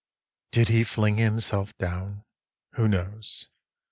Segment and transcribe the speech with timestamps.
[0.53, 0.63] 3.
[0.63, 2.23] Did he fling himself down?
[2.71, 3.49] who knows?